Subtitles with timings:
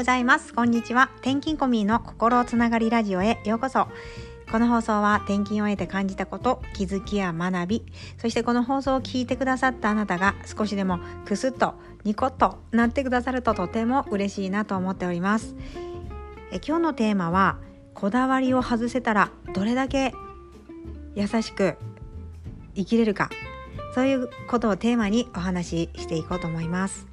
[0.00, 0.54] ございます。
[0.54, 1.10] こんにちは。
[1.16, 3.86] 転勤コミーの心つながりラジオへようこそ。
[4.50, 7.82] この放送は転勤を得て感じたこと気づきや学び
[8.16, 15.54] そしてこの放送を聞いてくださったあなたが少しでもクスッとニコッとなってくださるととても嬉しいなと思っております。
[16.50, 17.58] え今日のテーマは
[17.92, 20.14] こだわりを外せたらどれだけ
[21.14, 21.76] 優しく
[22.74, 23.28] 生きれるか。
[23.94, 27.09] そういうことをテーマにお話ししていこうと思います。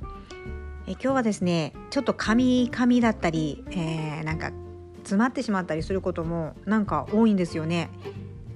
[0.87, 4.51] え今日はですねちょっと紙紙だったり、えー、なんか
[4.99, 7.89] 詰まってしまったりすることもなんか多いんですよね。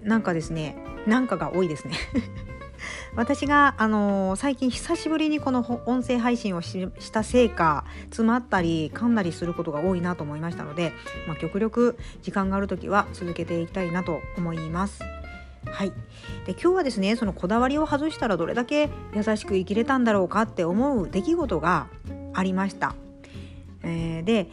[0.03, 1.95] なんかですねなんかが多いですね。
[3.15, 10.93] 私が、あのー、最近久しぶりにこの音声配信をしたせいか詰まったり噛んだりすることが多いなと思いましたので、
[11.27, 15.01] まあ、極力時間がある時は続けていきたいなと思います。
[15.65, 15.89] はい、
[16.45, 21.87] で今日はですねそのこだわりを外したらどれだけ優しく生きれたんだろうかって思う出来事が
[22.33, 22.95] ありました。
[23.83, 24.47] えー、で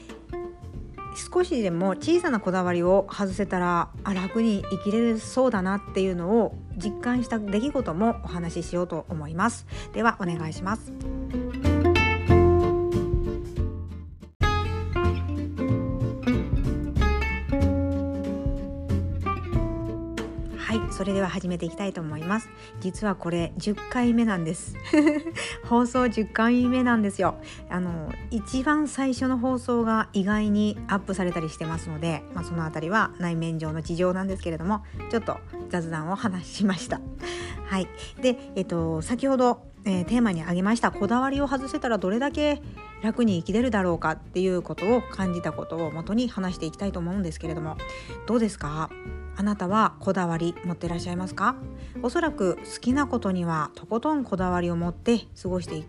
[1.32, 10.92] 少しでも小さなこだわりを外せたらあ楽に生きれそうだなっていうのを実感した出来事もお話ししようと思いますではお願いします
[20.98, 22.48] それでは始めていきたいと思います。
[22.80, 24.74] 実はこれ10回目なんです。
[25.64, 27.36] 放送10回目なんですよ。
[27.70, 35.36] あの一番最初の放送が意外にアップされたりしてますので、まあ、その辺りは内面上の事情なんですけれどもちょっと
[35.68, 37.00] 雑談を話しました。
[37.66, 37.86] はい。
[38.20, 42.60] でえっと先ほどえー、テーマに挙げましたこだわりを外せたらどれだけ
[43.02, 47.76] 楽に生きれるだろうかっていうことを感じたことを元に話していきたいと思うんですけれども
[48.26, 48.90] どうですか？
[49.36, 51.54] あなたはこだわり持ってらっしゃいますか？
[52.02, 55.84] おそらく好きなことにはとことんこだわりを持って過ごしてい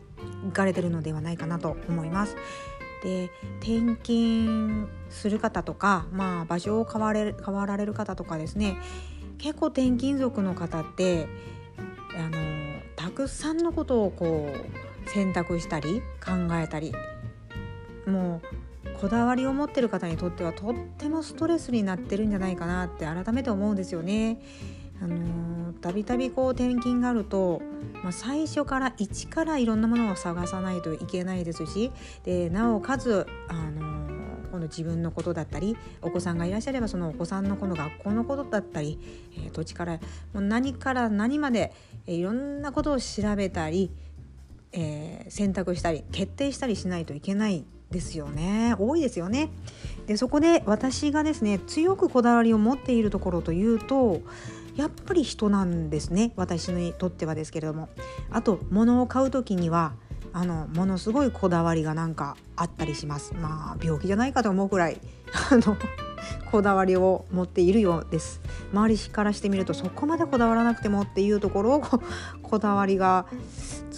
[0.54, 2.36] かれてるのではないかなと思います。
[3.02, 8.78] で転勤する方とか、まあ、場所を変われ変わられる方とかですね
[9.38, 11.28] 結構転勤族の方って
[12.18, 12.38] あの
[12.98, 16.94] たくさんのことをこう選択したり考えたり
[18.06, 18.60] もう
[19.00, 24.42] こだわりを持ってる方にとってはとってもストレスになってるんじゃないかなって改めて思うんですよね。
[25.02, 27.62] あのたびたびこう転勤があると、
[28.04, 31.92] まあ、最初から一からいろんなものを探さないといけないですし
[32.26, 34.10] でなおかつ、あの
[34.52, 39.00] 今度自分のことだったりお子さんがいらっしゃればそのお子さんのこの学校のことだったり、
[39.38, 40.00] えー、土地から
[40.34, 41.72] もう何から何まで、
[42.06, 43.92] え、いろんなことを調べたり、
[44.72, 48.76] えー、選択したり決定したりしないといけないですよね。
[48.78, 49.50] 多いですよね。
[50.06, 54.22] でそこで私がですね強くこだわりを持っているところというと
[54.76, 56.32] やっぱり人なんですね。
[56.36, 57.90] 私にとってはですけれども。
[58.30, 59.94] あと物を買う時には
[60.32, 63.34] あのものすごいこだわりがなんかあったりします。
[63.34, 65.02] まあ病気じゃないかと思うくらい
[65.52, 65.76] あの
[66.52, 68.42] こだわりを持っているようです。
[68.72, 71.82] 周りからしてみるとそこまでこだわらなくてもっていうところを
[72.44, 73.26] こだわりが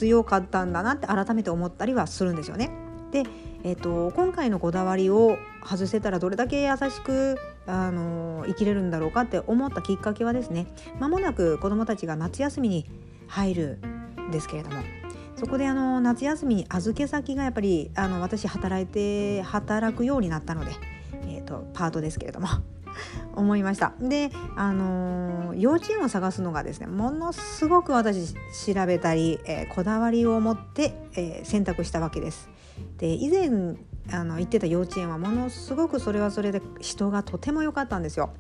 [0.02, 2.72] 強かったんだなって改めて思ったりはするんですよね。
[3.12, 3.24] で
[3.64, 10.66] えーと、今回のこだわりを外せたらどれだけ優しくあの生きれるんだろうかって思ったきっかけはですね
[11.00, 12.90] 間もなく子どもたちが夏休みに
[13.28, 13.80] 入る
[14.20, 14.82] んですけれども
[15.36, 20.72] そこであの夏休みに預け先がやっぱりあの私働いて働くようになったので、
[21.28, 22.48] えーと、パートですけれども。
[23.36, 32.50] 思いましたであの幼稚園を探すのがですねものすごく私調べたり、えー、こだわりを持って、えー、選択したわけです。
[32.98, 33.76] で以前
[34.12, 38.32] あの行ってた幼稚園はものすごくそれはそれで人がとても良かったんですよ。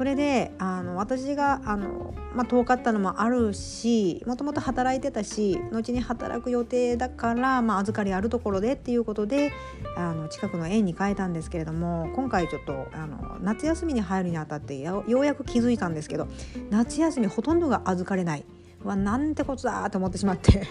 [0.00, 9.52] それであの私があの、まあ、遠かったのもあるしもともと働いてたし後に働く予定だから、まあ、預かりあるところでっていうことで
[9.98, 16.28] あの近くの園に変えたんですけれども今回ちょっとあの夏休みに入るにあたってようやく気づいたんですけど
[16.70, 18.44] 夏休みほとんどが預かれない。
[18.82, 20.66] わなんてことだと思ってしまって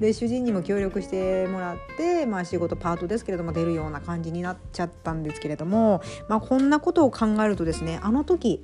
[0.00, 8.62] で主人にも協力してもらって、まあ、仕事パートですけれども出るような感じになっちゃったんですけれども、まあ、こんなことを考えるとですねあの時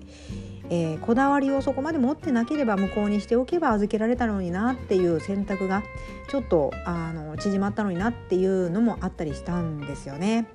[0.68, 5.84] えー、こだわりをそこまで持ってなければ無効にしておけば預けられたのになっていう選択が
[6.28, 10.48] ちょっとあの縮まったのになっていうのもあったりしたんですよね。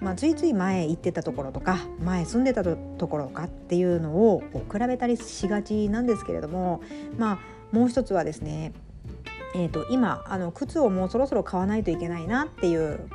[0.00, 6.82] まあ、ついつい前行ってたところとか前住んでたところかっていうのを比べたりしがちなんですけれども
[7.18, 7.38] まあ
[7.70, 8.72] もう一つはですね、
[9.54, 13.08] えーと、今あの靴をもうそろそろ買わないといけないなっていう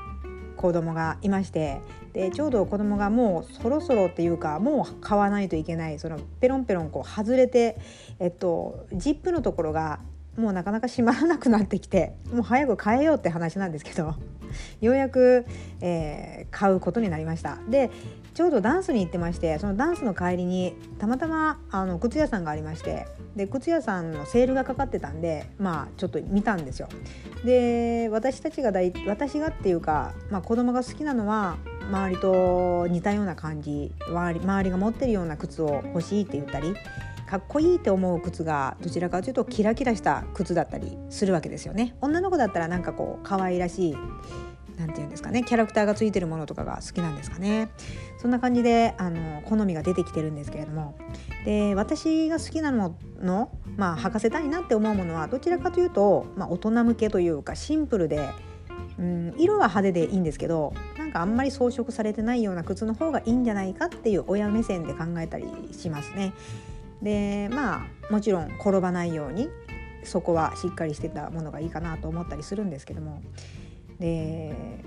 [0.55, 1.81] 子供がいまして
[2.13, 7.79] でちょうど子供がもうそろそろっていうかもう買わないといけないそのペロンペロンこう外れて、
[8.19, 9.99] えっと、ジップのところが
[10.35, 14.15] もうなかなか閉まらなくなってきてもう早く変えようって話なんですけど
[14.81, 15.45] ようやく、
[15.81, 17.57] えー、買うことになりました。
[17.69, 17.91] で
[18.37, 26.87] ちょうどダンスに行ってましてそのダンスの帰りにたまたまあの靴屋さんがありましてで靴屋さんのセールがかかってたんでまあちょっと見たんですよ。
[27.43, 31.57] で私たちが大私がっていうか、まあ、子供が好きなのは
[31.89, 36.75] 周りと似たような感じ周り周りが持ってるような靴を欲しいって言ったり
[37.27, 41.95] かっこいいって思う靴がどちらかというとキラキラした靴だったりするわけですよね。
[42.01, 43.97] 女の子だったらなんかこう可愛らしい
[44.77, 47.69] 何て言うんですかねキャラクターがついてるものとかが好きなんですかね。
[48.19, 50.95] そんな感じであの好みが出てきてるんですけれども。
[51.45, 58.29] で私が好きなののまあ履かせたいなって思うものはどちらかというと、まあ、大人向けというかシンプルで
[58.99, 66.33] うん、色は派手でいいんですけどなんかあんまり装飾されてないような靴の方がいいんじゃないかっていう親目線で考えたりしますね。
[67.01, 69.49] でまあもちろん転ばないように
[70.03, 73.21] そこはしっかりしてたものがいいかなと思ったりするんですけども。
[73.99, 74.77] で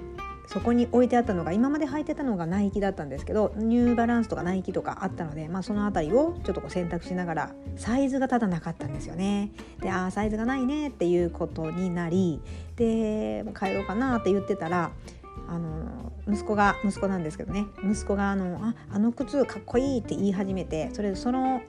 [0.51, 9.53] そこに置いてあったのが今まで履いてたのがナイキだったんですけどニューバランスとかナイキとかあったので、まあ、その辺りをちょっとこう選択しながらサイズがただなかったんですよね。
[9.81, 12.41] でああサイズがないねっていうことになり
[12.75, 14.91] で帰ろうかなって言ってたら
[15.47, 21.63] あの息子が息子なんですけどね息子があのああの靴かっこいいって言い始めてそれその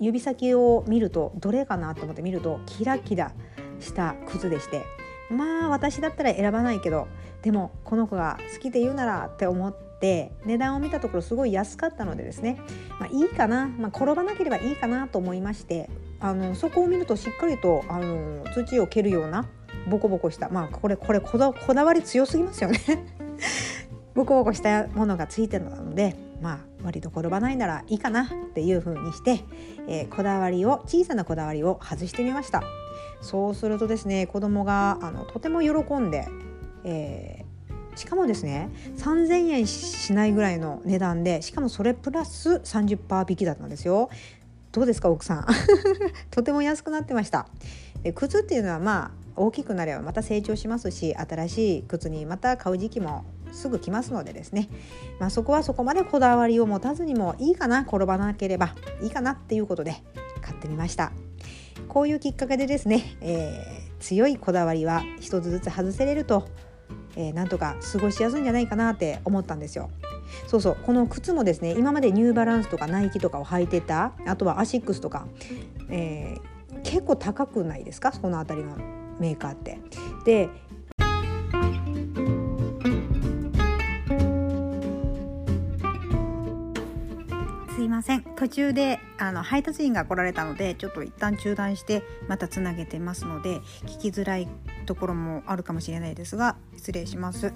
[0.00, 3.32] 指先を見るとどれかなと思って見るとキラキラ
[3.80, 4.82] した靴でして
[5.30, 7.08] まあ私だったら選ばないけど
[7.42, 12.58] でもこの子が好きで言うならって思って値段を見たところすごい安かったのでですね、
[13.00, 15.88] まあ、いいかな、まあ、転ばなければいいかなと思いまして
[16.20, 19.46] あのそこを見るとしっかりとあの土を蹴るような
[19.88, 22.78] ボコボコしたまあこれこれこだこだわり強すぎますよね。
[24.14, 29.40] ボコボコしたものがついてるのでまあ割と転ばないならいいかなっていう風にして、
[29.88, 32.62] えー、こだわりを小さなこだわりを外してみました。
[33.22, 36.28] そうするとですね子供があのとても喜んで、
[36.84, 44.10] えー、しかもですね3,000円しないぐらいの値段でしかもそれプラス30%引きだったんですよ。
[44.72, 45.46] どうですか奥さん。
[46.30, 47.46] とても安くなってました。
[48.02, 54.68] で靴っていうのはまあ大きくなればまた成長しますし新しい靴にまた買う時期もすぐ来ますのでですね、
[55.20, 59.94] まあ、そこはそこまでこだわりを持たずにもいいかな転ばなければいいかなっていうことで
[60.40, 61.12] 買ってみました。
[61.92, 66.48] こういうきっかけでですね、えー、強いこだわりは一つずつ外せれると、
[67.16, 69.90] えー、なんとか過ごしやすいんじゃないかなって思ったんですよ
[70.46, 75.26] そうそうこの靴もですね今までニューバランスとかナイキとかを履いてたあとはアシックスとか、
[75.90, 78.10] えー、結構高くないですか？
[78.12, 78.78] その辺りの
[79.20, 79.78] メーカーって。
[80.24, 80.48] で
[87.82, 94.46] すいません途中であの配達員が来られたのでちょっと一旦中断してまたつなげてますので聞きづらい
[94.86, 97.52] ところもあるかもしれないですが失礼します。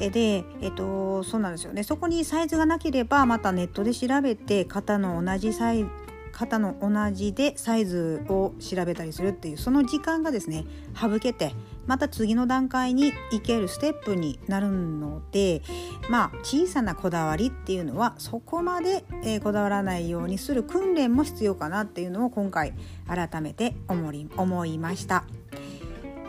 [0.00, 5.88] で、えっと、そうなんですよねそこにサイズがなければまたネットで調べて型の同じサイズ
[6.32, 11.52] 型の同じでサイズを調べたりするっていうその時間がですね省けて
[11.88, 15.62] また次の段階に行けるステップになるので
[16.08, 22.74] まあ小さなこだわりっていうのはそこまで、え、こだわらないようにする訓練も必要かなっていうのを今回
[23.08, 25.24] 改めて思い思いました、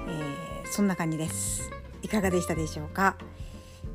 [0.07, 1.69] えー、そんな感じです。
[2.01, 3.17] いかがでしたでしょうか？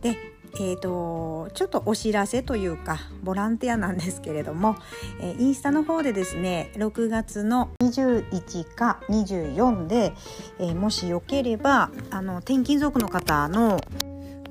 [0.03, 4.77] でえーと、ちょっとお知らせというかボランティアなんですけれども、
[5.21, 10.13] えー、インスタの方でですね6月の21か24で、
[10.61, 13.81] えー、もしよければあの転勤族の方の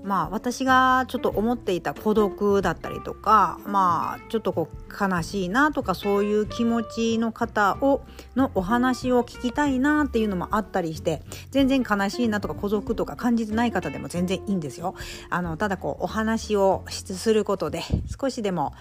[0.03, 8.03] まあ私がちょっと思っていた孤独だったりとかまあちょっとこう悲しいなとかそういう気持ちの方を
[8.35, 14.93] のお話を聞きたいなっていうのもあったりして全然悲しいなとか孤独とか感じてない方でも全然いいんですよ。
[15.29, 17.81] あのただこうお話をすることで
[18.19, 18.73] 少しでも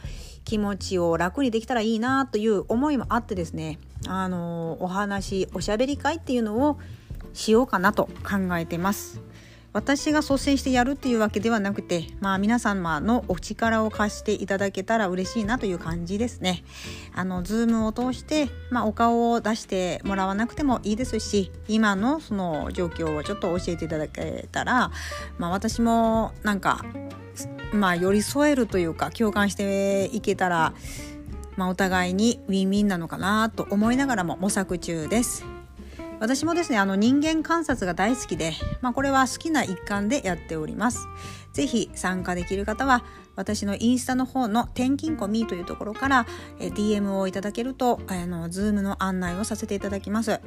[0.44, 6.78] 気持ちを楽にできたらいいなという思いもあってですねあのお話おしゃべり会っていうのを
[7.32, 9.31] しようかなと考えてます。
[9.72, 16.62] 私が率先してやるっていうわけではなくて、まあ、皆様のお力を貸していただけたら嬉しいなという感じですね。
[17.14, 24.90] あの、ズームを通して、まあ、お顔を出してもらわなくてもいいですし、今のその状況をちょっと教えていただけたら、
[25.38, 26.84] まあ、私もなんか、
[27.72, 30.74] まあ、寄り添えるというか、共感していけたら、
[31.56, 35.61] まあ、お互いにウィンウィンなのかなと思いながらも模索中です。
[36.22, 41.08] 私もですねあの人間観察が大好きで、まあ、これは好きな一環でやっております。
[41.52, 43.04] ぜひ参加できる方は
[43.34, 46.26] 私のインスタの方の転勤コミというところから
[46.58, 50.40] DM をいただけるとあの Zoom の案内をさせていただきます。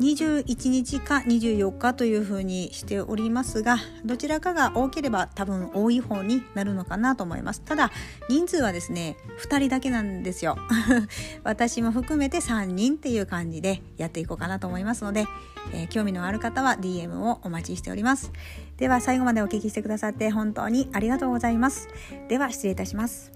[0.00, 7.60] 21日か24日というふうにしておりますがどちらかが多ければ多分多い方になるのかなと思います。
[7.62, 7.90] ただ
[8.28, 10.56] 人数はですね2人だけなんですよ。
[11.44, 15.26] 私も含めて3人っていう感じでやっていこうかなと思いますので、
[15.72, 18.32] えー、興味のある方は DM をお待ちしております。
[18.80, 21.88] では最後までお聞きしてくださって本当にありがとうございます。
[22.28, 23.30] では失礼いたします。